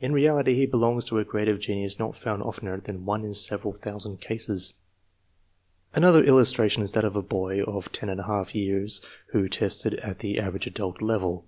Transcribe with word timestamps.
In 0.00 0.12
reality 0.12 0.54
he 0.54 0.66
belongs 0.66 1.04
to 1.04 1.20
a 1.20 1.24
grade 1.24 1.46
of 1.46 1.60
genius 1.60 1.96
not 1.96 2.16
found 2.16 2.42
oftener 2.42 2.80
than 2.80 3.04
once 3.04 3.24
in 3.24 3.32
several 3.32 3.72
thousand 3.72 4.20
cases. 4.20 4.74
Another 5.94 6.24
illustration 6.24 6.82
is 6.82 6.90
that 6.94 7.04
of 7.04 7.14
a 7.14 7.22
boy 7.22 7.62
of 7.62 7.92
10J^ 7.92 8.54
years 8.56 9.00
who 9.28 9.48
tested 9.48 9.94
at 10.00 10.18
the 10.18 10.40
"average 10.40 10.66
adult" 10.66 11.00
level. 11.00 11.46